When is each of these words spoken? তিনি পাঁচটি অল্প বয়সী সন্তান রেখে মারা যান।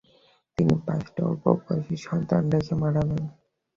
তিনি 0.57 0.73
পাঁচটি 0.85 1.19
অল্প 1.29 1.43
বয়সী 1.57 1.95
সন্তান 2.07 2.43
রেখে 2.53 2.73
মারা 2.81 3.01
যান। 3.09 3.23